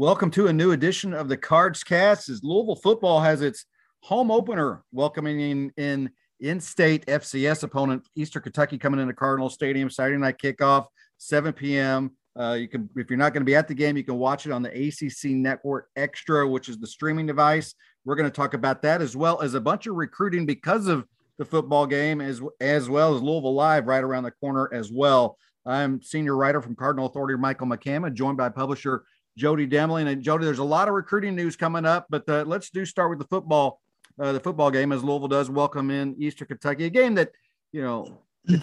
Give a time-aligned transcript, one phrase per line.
[0.00, 3.66] Welcome to a new edition of the Cards Cast as Louisville football has its
[4.02, 10.16] home opener welcoming in, in in-state FCS opponent Eastern Kentucky coming into Cardinal Stadium Saturday
[10.16, 10.86] night kickoff
[11.18, 12.12] 7 p.m.
[12.34, 14.46] Uh, you can if you're not going to be at the game, you can watch
[14.46, 17.74] it on the ACC Network Extra, which is the streaming device.
[18.06, 21.04] We're going to talk about that as well as a bunch of recruiting because of
[21.36, 25.36] the football game, as as well as Louisville Live right around the corner as well.
[25.66, 29.04] I'm senior writer from Cardinal Authority, Michael McCammon, joined by publisher
[29.36, 30.08] Jody Demling.
[30.08, 33.10] And Jody, there's a lot of recruiting news coming up, but uh, let's do start
[33.10, 33.80] with the football,
[34.20, 37.30] uh, the football game as Louisville does welcome in Eastern Kentucky, a game that
[37.72, 38.18] you know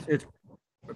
[0.08, 0.26] it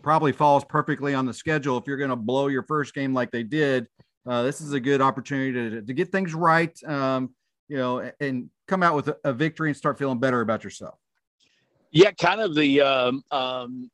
[0.02, 1.78] probably falls perfectly on the schedule.
[1.78, 3.88] If you're going to blow your first game like they did,
[4.26, 7.34] uh, this is a good opportunity to, to get things right, um,
[7.68, 10.96] you know, and come out with a, a, victory and start feeling better about yourself.
[11.92, 13.90] Yeah, kind of the um, um,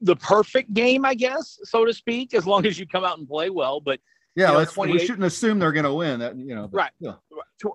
[0.00, 3.26] the perfect game, I guess, so to speak, as long as you come out and
[3.26, 3.80] play well.
[3.80, 4.00] But
[4.38, 6.20] yeah, you know, we shouldn't assume they're going to win.
[6.20, 6.90] That you know, but, right?
[7.00, 7.14] Yeah.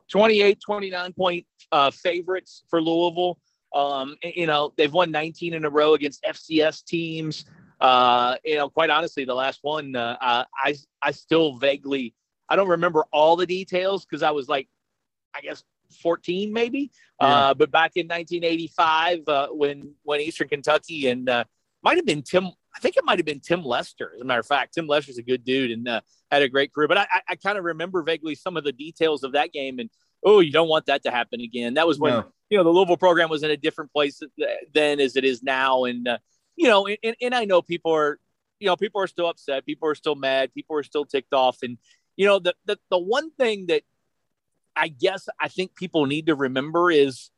[0.10, 3.38] 28, 29 point uh, favorites for Louisville.
[3.76, 7.46] Um, you know, they've won 19 in a row against FCS teams.
[7.82, 12.14] Uh, you know, quite honestly, the last one, uh, I I still vaguely
[12.50, 14.68] I don't remember all the details because I was like,
[15.36, 15.64] I guess
[16.02, 16.92] 14 maybe.
[17.22, 17.28] Yeah.
[17.28, 21.44] Uh, but back in 1985, uh, when when Eastern Kentucky and uh,
[21.84, 24.12] might have been Tim, I think it might have been Tim Lester.
[24.16, 26.74] As a matter of fact, Tim Lester's a good dude and uh, had a great
[26.74, 26.88] career.
[26.88, 29.80] But I, I, I kind of remember vaguely some of the details of that game
[29.80, 29.90] and
[30.26, 31.76] oh, you don't want that to happen again.
[31.76, 32.26] That was when no.
[32.50, 34.22] you know the Louisville program was in a different place
[34.74, 36.18] then as it is now, and uh,
[36.56, 38.20] you know, and, and I know people are,
[38.60, 41.58] you know, people are still upset, people are still mad, people are still ticked off,
[41.62, 41.78] and
[42.16, 43.84] you know, the the, the one thing that
[44.76, 47.30] I guess I think people need to remember is.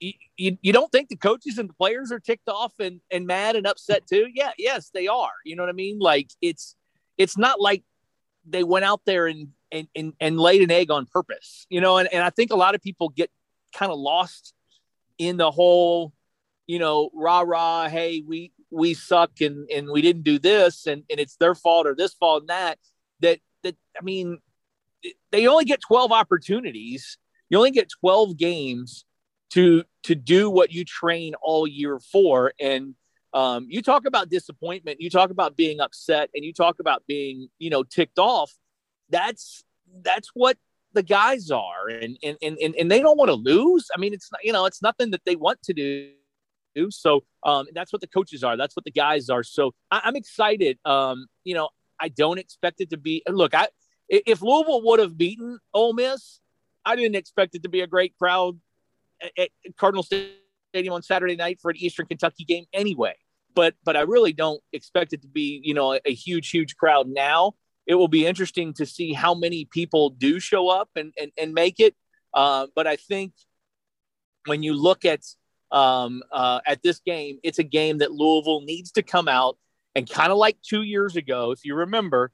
[0.00, 3.56] You, you, don't think the coaches and the players are ticked off and, and mad
[3.56, 4.26] and upset too?
[4.34, 5.32] Yeah, yes, they are.
[5.44, 5.98] You know what I mean?
[5.98, 6.74] Like it's
[7.16, 7.84] it's not like
[8.46, 11.98] they went out there and and, and, and laid an egg on purpose, you know,
[11.98, 13.28] and, and I think a lot of people get
[13.74, 14.54] kind of lost
[15.18, 16.12] in the whole,
[16.66, 21.02] you know, rah, rah, Hey, we, we suck and, and we didn't do this and,
[21.10, 22.78] and it's their fault or this fault and that,
[23.20, 24.38] that, that, I mean,
[25.32, 27.18] they only get 12 opportunities.
[27.50, 29.04] You only get 12 games
[29.50, 32.52] to, to do what you train all year for.
[32.60, 32.94] And,
[33.32, 37.48] um, you talk about disappointment, you talk about being upset, and you talk about being,
[37.58, 38.52] you know, ticked off.
[39.10, 39.64] That's
[40.02, 40.56] that's what
[40.92, 41.88] the guys are.
[41.88, 43.88] And and and, and they don't want to lose.
[43.92, 46.10] I mean it's you know it's nothing that they want to do.
[46.90, 48.56] So um, that's what the coaches are.
[48.56, 49.42] That's what the guys are.
[49.42, 50.78] So I, am excited.
[50.84, 51.68] Um, you know
[52.00, 53.68] i don't expect it to be look i
[54.08, 56.40] if louisville would have beaten Ole miss
[56.84, 58.58] i didn't expect it to be a great crowd
[59.38, 63.14] at cardinal stadium on saturday night for an eastern kentucky game anyway
[63.54, 66.76] but but i really don't expect it to be you know a, a huge huge
[66.76, 67.54] crowd now
[67.86, 71.52] it will be interesting to see how many people do show up and, and, and
[71.52, 71.94] make it.
[72.32, 73.32] Uh, but I think
[74.46, 75.20] when you look at
[75.70, 79.58] um, uh, at this game, it's a game that Louisville needs to come out
[79.94, 82.32] and kind of like two years ago, if you remember,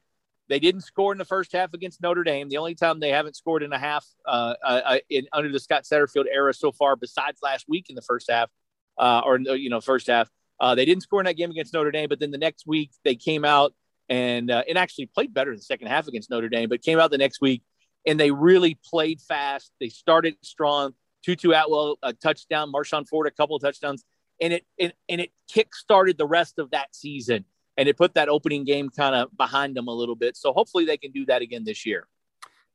[0.51, 2.49] they didn't score in the first half against Notre Dame.
[2.49, 5.61] The only time they haven't scored in a half uh, uh, uh in under the
[5.61, 8.49] Scott Satterfield era so far, besides last week in the first half,
[8.97, 10.29] uh, or you know, first half,
[10.59, 12.09] uh, they didn't score in that game against Notre Dame.
[12.09, 13.73] But then the next week they came out
[14.09, 16.99] and uh, and actually played better in the second half against Notre Dame, but came
[16.99, 17.63] out the next week
[18.05, 19.71] and they really played fast.
[19.79, 20.93] They started strong.
[21.23, 24.03] Tutu Atwell a touchdown, Marshon Ford a couple of touchdowns,
[24.41, 27.45] and it, it and it kick started the rest of that season,
[27.81, 30.37] and it put that opening game kind of behind them a little bit.
[30.37, 32.07] So hopefully they can do that again this year.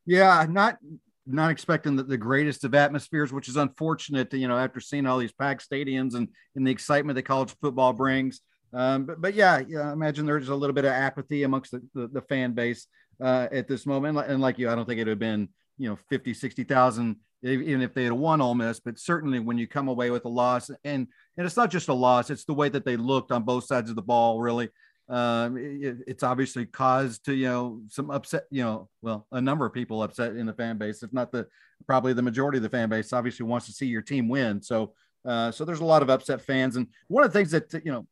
[0.04, 0.78] Yeah, not
[1.28, 4.32] not expecting the, the greatest of atmospheres, which is unfortunate.
[4.32, 6.26] You know, after seeing all these packed stadiums and
[6.56, 8.40] and the excitement that college football brings.
[8.72, 11.82] Um, but, but yeah, yeah, I imagine there's a little bit of apathy amongst the,
[11.94, 12.88] the, the fan base
[13.22, 14.19] uh, at this moment.
[14.19, 15.48] And like you, I don't think it would have been,
[15.78, 19.69] you know, 50, 60,000, even if they had won Ole Miss, but certainly when you
[19.69, 22.69] come away with a loss and, and it's not just a loss, it's the way
[22.69, 24.69] that they looked on both sides of the ball, really.
[25.08, 29.64] Um, it, it's obviously caused to, you know, some upset, you know, well, a number
[29.64, 31.46] of people upset in the fan base, if not the,
[31.86, 34.60] probably the majority of the fan base obviously wants to see your team win.
[34.62, 34.94] So,
[35.24, 36.76] uh, so there's a lot of upset fans.
[36.76, 38.06] And one of the things that, you know,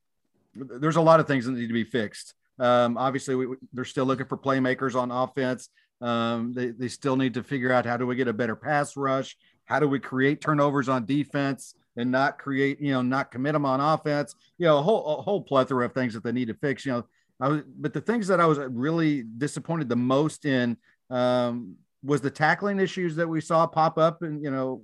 [0.54, 2.34] there's a lot of things that need to be fixed.
[2.60, 5.68] Um, obviously, we, they're still looking for playmakers on offense.
[6.00, 8.96] Um, they, they still need to figure out how do we get a better pass
[8.96, 9.36] rush?
[9.64, 13.66] How do we create turnovers on defense and not create, you know, not commit them
[13.66, 14.34] on offense?
[14.58, 16.84] You know, a whole, a whole plethora of things that they need to fix.
[16.84, 17.04] You know,
[17.40, 20.76] I was, but the things that I was really disappointed the most in
[21.10, 24.82] um, was the tackling issues that we saw pop up and, you know,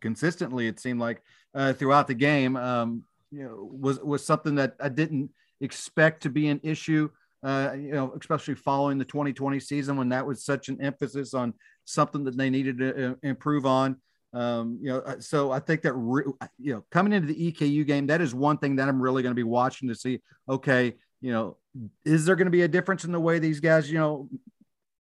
[0.00, 1.22] consistently, it seemed like
[1.54, 6.30] uh, throughout the game, um, you know, was, was something that I didn't expect to
[6.30, 7.08] be an issue.
[7.42, 11.52] Uh, you know, especially following the 2020 season when that was such an emphasis on
[11.84, 13.96] something that they needed to uh, improve on.
[14.34, 16.24] Um, you know, uh, so I think that re-
[16.58, 19.32] you know coming into the EKU game, that is one thing that I'm really going
[19.32, 20.20] to be watching to see.
[20.48, 21.56] Okay, you know,
[22.04, 24.28] is there going to be a difference in the way these guys, you know,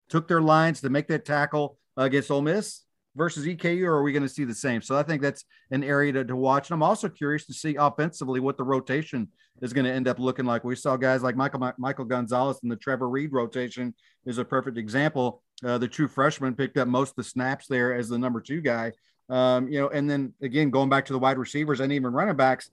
[0.08, 2.82] took their lines to make that tackle against Ole Miss
[3.16, 4.82] versus EKU, or are we going to see the same?
[4.82, 6.68] So I think that's an area to, to watch.
[6.68, 9.28] And I'm also curious to see offensively what the rotation
[9.62, 10.64] is going to end up looking like.
[10.64, 13.94] We saw guys like Michael Michael Gonzalez and the Trevor Reed rotation
[14.26, 15.42] is a perfect example.
[15.62, 18.60] Uh, the true freshman picked up most of the snaps there as the number two
[18.60, 18.92] guy.
[19.28, 22.36] Um, you know, and then again, going back to the wide receivers and even running
[22.36, 22.70] backs,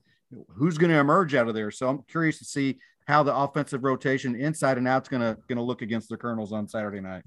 [0.50, 1.72] who's going to emerge out of there?
[1.72, 5.38] So I'm curious to see how the offensive rotation inside and out is going to
[5.48, 7.24] going to look against the Colonels on Saturday night.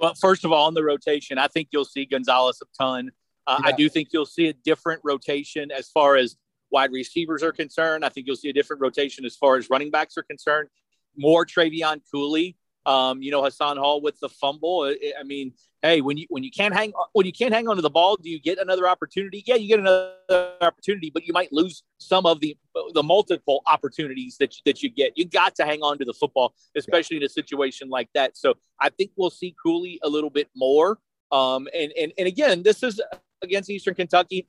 [0.00, 3.10] Well, first of all, on the rotation, I think you'll see Gonzalez a ton.
[3.46, 3.68] Uh, yeah.
[3.68, 6.36] I do think you'll see a different rotation as far as
[6.70, 8.04] wide receivers are concerned.
[8.04, 10.68] I think you'll see a different rotation as far as running backs are concerned.
[11.16, 12.56] More Trevion Cooley.
[12.86, 14.94] Um, you know, Hassan Hall with the fumble.
[15.18, 15.52] I mean,
[15.82, 18.28] hey, when you when you can't hang when you can't hang onto the ball, do
[18.28, 19.42] you get another opportunity?
[19.46, 22.56] Yeah, you get another opportunity, but you might lose some of the
[22.94, 25.16] the multiple opportunities that you, that you get.
[25.16, 27.22] You got to hang on to the football, especially yeah.
[27.22, 28.36] in a situation like that.
[28.36, 30.98] So I think we'll see Cooley a little bit more.
[31.32, 33.00] Um, and and and again, this is
[33.42, 34.48] against Eastern Kentucky,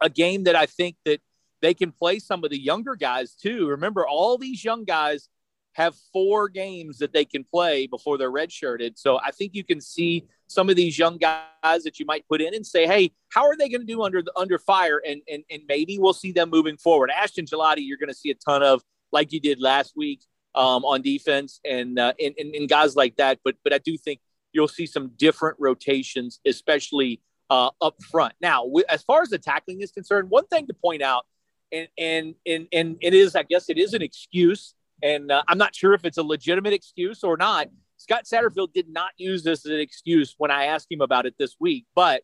[0.00, 1.20] a game that I think that
[1.62, 3.68] they can play some of the younger guys too.
[3.68, 5.28] Remember, all these young guys
[5.76, 8.92] have four games that they can play before they're redshirted.
[8.96, 12.40] So I think you can see some of these young guys that you might put
[12.40, 15.02] in and say, hey, how are they going to do under the under fire?
[15.06, 17.10] And and and maybe we'll see them moving forward.
[17.10, 18.82] Ashton Gillotte, you're going to see a ton of
[19.12, 20.22] like you did last week
[20.54, 23.38] um, on defense and, uh, and, and and guys like that.
[23.44, 24.20] But but I do think
[24.52, 27.20] you'll see some different rotations, especially
[27.50, 28.32] uh, up front.
[28.40, 31.26] Now, as far as the tackling is concerned, one thing to point out,
[31.70, 34.72] and and and and it is, I guess, it is an excuse
[35.02, 37.68] and uh, I'm not sure if it's a legitimate excuse or not.
[37.96, 41.34] Scott Satterfield did not use this as an excuse when I asked him about it
[41.38, 42.22] this week, but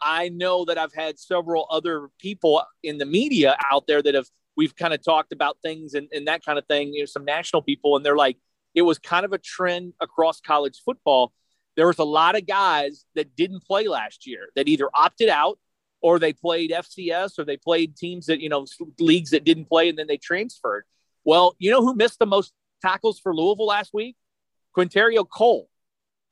[0.00, 4.26] I know that I've had several other people in the media out there that have
[4.56, 6.92] we've kind of talked about things and, and that kind of thing.
[6.92, 8.36] You know, some national people, and they're like,
[8.74, 11.32] it was kind of a trend across college football.
[11.76, 15.58] There was a lot of guys that didn't play last year that either opted out
[16.00, 18.66] or they played FCS or they played teams that, you know,
[19.00, 20.84] leagues that didn't play and then they transferred.
[21.24, 24.16] Well, you know who missed the most tackles for Louisville last week?
[24.76, 25.68] Qwynnterrio Cole.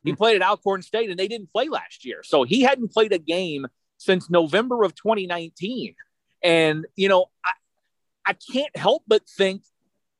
[0.05, 0.17] He hmm.
[0.17, 2.23] played at Alcorn State and they didn't play last year.
[2.23, 3.67] So he hadn't played a game
[3.99, 5.95] since November of 2019.
[6.43, 7.53] And, you know, I,
[8.27, 9.63] I can't help but think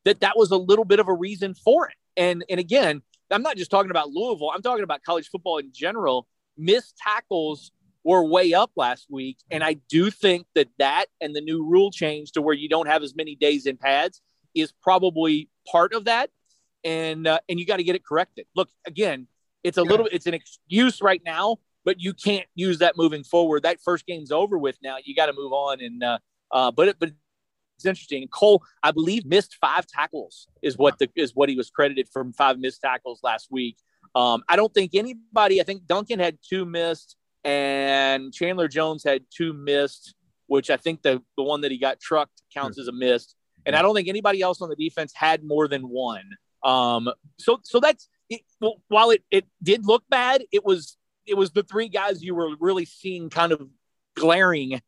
[0.05, 1.95] that that was a little bit of a reason for it.
[2.17, 5.73] And, and again, I'm not just talking about Louisville, I'm talking about college football in
[5.73, 6.27] general.
[6.57, 7.73] Missed tackles
[8.05, 9.39] were way up last week.
[9.51, 12.89] And I do think that that and the new rule change to where you don't
[12.89, 14.21] have as many days in pads
[14.55, 16.31] is probably part of that,
[16.85, 18.47] and uh, and you got to get it corrected.
[18.55, 19.27] Look, again,
[19.65, 19.91] it's a yeah.
[19.91, 23.63] little, it's an excuse right now, but you can't use that moving forward.
[23.63, 24.97] That first game's over with now.
[25.03, 26.19] You got to move on, and uh,
[26.51, 27.11] uh, but it, but
[27.77, 28.27] it's interesting.
[28.29, 32.33] Cole, I believe, missed five tackles is what the is what he was credited from
[32.33, 33.77] five missed tackles last week.
[34.15, 35.61] Um, I don't think anybody.
[35.61, 40.15] I think Duncan had two missed, and Chandler Jones had two missed,
[40.47, 43.35] which I think the the one that he got trucked counts as a missed
[43.67, 46.37] and I don't think anybody else on the defense had more than one.
[46.63, 51.37] Um, so so that's it, well, while it it did look bad, it was it
[51.37, 53.69] was the three guys you were really seeing kind of
[54.17, 54.81] glaring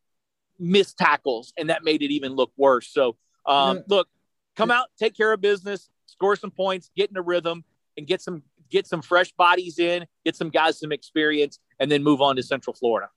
[0.59, 2.87] missed tackles, and that made it even look worse.
[2.87, 3.83] So um, yeah.
[3.87, 4.07] look,
[4.55, 7.63] come out, take care of business, score some points, get in a rhythm,
[7.97, 12.03] and get some get some fresh bodies in, get some guys some experience, and then
[12.03, 13.09] move on to Central Florida.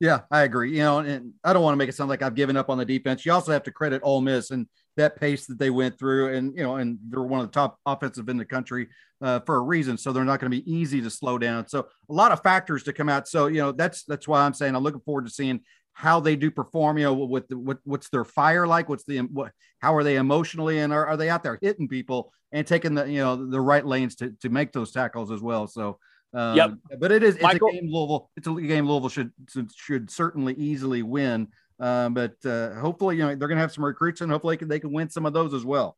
[0.00, 0.72] Yeah, I agree.
[0.72, 2.78] You know, and I don't want to make it sound like I've given up on
[2.78, 3.24] the defense.
[3.24, 6.56] You also have to credit Ole Miss and that pace that they went through, and
[6.56, 8.88] you know, and they're one of the top offensive in the country
[9.20, 9.98] uh, for a reason.
[9.98, 11.68] So they're not going to be easy to slow down.
[11.68, 13.28] So a lot of factors to come out.
[13.28, 15.60] So you know, that's that's why I'm saying I'm looking forward to seeing
[15.92, 16.98] how they do perform.
[16.98, 18.88] You know, with the, what what's their fire like?
[18.88, 19.52] What's the what?
[19.80, 23.04] How are they emotionally, and are, are they out there hitting people and taking the
[23.06, 25.66] you know the right lanes to to make those tackles as well?
[25.66, 25.98] So.
[26.34, 26.70] Um, yep.
[26.98, 28.30] But it is it's Michael, a game Louisville.
[28.36, 29.32] It's a game Louisville should
[29.74, 31.48] should certainly easily win.
[31.78, 34.58] Um, but uh, hopefully, you know, they're going to have some recruits, and hopefully, they
[34.58, 35.96] can, they can win some of those as well.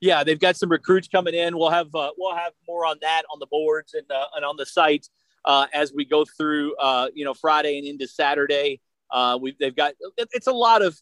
[0.00, 1.56] Yeah, they've got some recruits coming in.
[1.58, 4.56] We'll have uh, we'll have more on that on the boards and uh, and on
[4.56, 5.08] the site
[5.44, 8.80] uh, as we go through, uh, you know, Friday and into Saturday.
[9.10, 10.98] Uh, we they've got it's a lot of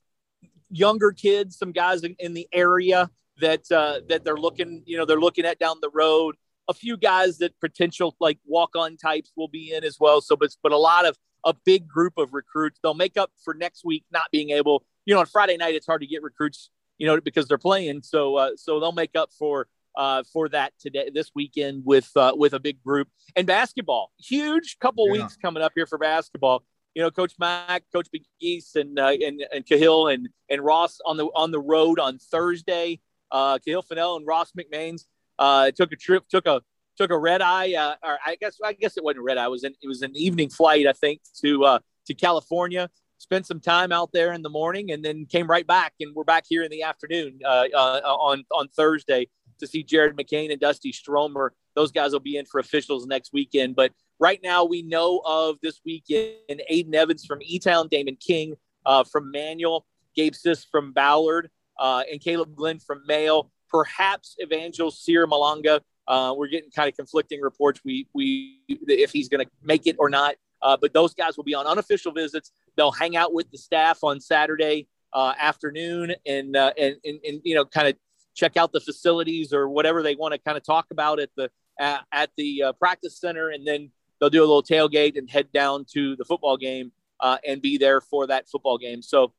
[0.71, 5.05] younger kids, some guys in, in the area that uh, that they're looking, you know,
[5.05, 6.37] they're looking at down the road.
[6.69, 10.21] A few guys that potential like walk on types will be in as well.
[10.21, 12.79] So, but but a lot of a big group of recruits.
[12.83, 14.85] They'll make up for next week not being able.
[15.05, 18.03] You know, on Friday night it's hard to get recruits, you know, because they're playing.
[18.03, 22.33] So uh, so they'll make up for uh, for that today this weekend with uh,
[22.37, 24.13] with a big group and basketball.
[24.19, 25.23] Huge couple yeah.
[25.23, 26.65] weeks coming up here for basketball.
[26.95, 31.17] You know, Coach Mack, Coach McGeese, and uh, and and Kahil and and Ross on
[31.17, 33.01] the on the road on Thursday.
[33.31, 35.05] Uh, Kahil Fennell and Ross McMains
[35.39, 36.63] uh, took a trip, took a
[36.97, 39.47] took a red eye, uh, or I guess I guess it wasn't red eye.
[39.47, 42.89] It was an it was an evening flight, I think, to uh, to California.
[43.19, 46.25] Spent some time out there in the morning, and then came right back, and we're
[46.25, 49.29] back here in the afternoon uh, uh, on on Thursday
[49.61, 51.53] to see Jared McCain and Dusty Stromer.
[51.75, 53.77] Those guys will be in for officials next weekend.
[53.77, 58.55] But right now, we know of this weekend Aiden Evans from E Town, Damon King
[58.85, 63.51] uh, from Manual, Gabe Sis from Ballard, uh, and Caleb Glenn from Mayo.
[63.71, 65.81] Perhaps Evangel Sierra Malanga.
[66.09, 67.81] Uh, we're getting kind of conflicting reports.
[67.85, 70.37] We we if he's going to make it or not.
[70.63, 72.53] Uh, but those guys will be on unofficial visits.
[72.77, 77.41] They'll hang out with the staff on Saturday uh, afternoon and, uh, and, and and
[77.45, 77.97] you know kind of
[78.35, 81.51] check out the facilities or whatever they want to kind of talk about at the
[81.79, 83.91] at, at the uh, practice center, and then
[84.21, 87.77] they'll do a little tailgate and head down to the football game uh, and be
[87.79, 89.03] there for that football game.
[89.03, 89.33] So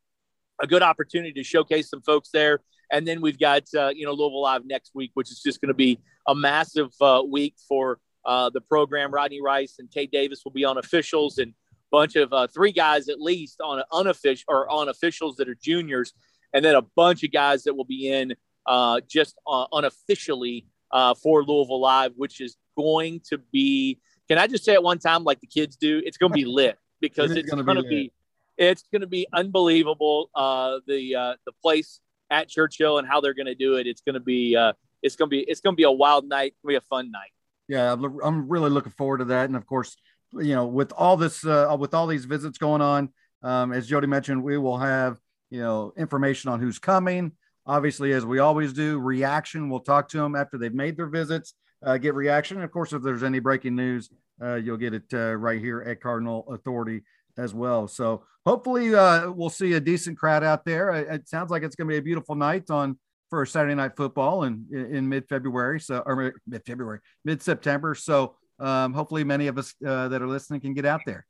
[0.61, 2.59] a good opportunity to showcase some folks there.
[2.91, 5.69] And then we've got uh, you know Louisville Live next week, which is just going
[5.69, 9.11] to be a massive uh, week for uh, the program.
[9.11, 11.53] Rodney Rice and Tate Davis will be on officials, and a
[11.91, 16.13] bunch of uh, three guys at least on unofficial or on officials that are juniors,
[16.53, 18.33] and then a bunch of guys that will be in
[18.65, 23.99] uh, just uh, unofficially uh, for Louisville Live, which is going to be.
[24.29, 26.01] Can I just say it one time, like the kids do?
[26.05, 28.13] It's going to be lit because it it's going to be, be
[28.57, 30.29] it's going to be unbelievable.
[30.33, 31.99] Uh, the uh, the place
[32.29, 33.87] at Churchill and how they're going to do it.
[33.87, 36.55] It's going to be uh, it's to be it's to be a wild night.
[36.61, 37.31] To be a fun night.
[37.67, 39.45] Yeah, I'm really looking forward to that.
[39.45, 39.95] And of course,
[40.33, 43.09] you know, with all this uh, with all these visits going on,
[43.43, 45.19] um, as Jody mentioned, we will have
[45.51, 47.33] you know information on who's coming.
[47.65, 49.69] Obviously, as we always do, reaction.
[49.69, 51.53] We'll talk to them after they've made their visits,
[51.85, 52.57] uh, get reaction.
[52.57, 54.09] And of course, if there's any breaking news,
[54.41, 57.03] uh, you'll get it uh, right here at Cardinal Authority
[57.37, 57.87] as well.
[57.87, 60.89] So hopefully, uh, we'll see a decent crowd out there.
[60.89, 62.97] It sounds like it's going to be a beautiful night on
[63.33, 65.79] for Saturday night football in, in mid February.
[65.79, 67.95] So, or mid February, mid September.
[67.95, 71.25] So, um, hopefully, many of us uh, that are listening can get out there.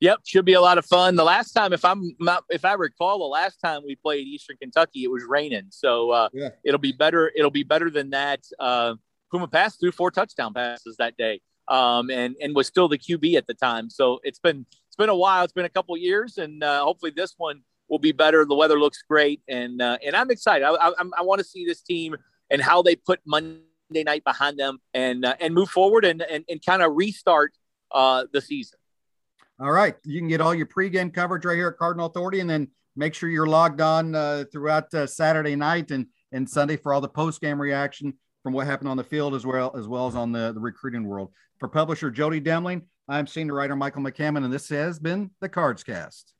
[0.00, 1.14] Yep, should be a lot of fun.
[1.14, 4.56] The last time, if I'm not, if I recall, the last time we played Eastern
[4.56, 5.66] Kentucky, it was raining.
[5.68, 6.50] So uh, yeah.
[6.64, 7.30] it'll be better.
[7.36, 8.40] It'll be better than that.
[8.58, 8.94] Uh,
[9.30, 13.34] Puma passed through four touchdown passes that day, um, and and was still the QB
[13.34, 13.90] at the time.
[13.90, 15.44] So it's been it's been a while.
[15.44, 18.44] It's been a couple years, and uh, hopefully this one will be better.
[18.44, 20.64] The weather looks great, and uh, and I'm excited.
[20.64, 22.16] I, I, I want to see this team
[22.50, 23.60] and how they put Monday
[23.92, 27.52] night behind them and uh, and move forward and and, and kind of restart
[27.92, 28.78] uh, the season.
[29.60, 29.94] All right.
[30.04, 33.14] You can get all your pregame coverage right here at Cardinal Authority, and then make
[33.14, 37.08] sure you're logged on uh, throughout uh, Saturday night and, and Sunday for all the
[37.08, 40.52] postgame reaction from what happened on the field as well as well as on the,
[40.52, 41.30] the recruiting world.
[41.58, 45.84] For publisher Jody Demling, I'm senior writer Michael McCammon, and this has been the Cards
[45.84, 46.33] Cast.